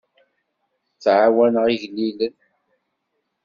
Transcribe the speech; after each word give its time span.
Ttɛawaneɣ 0.95 1.65
igellilen. 1.73 2.33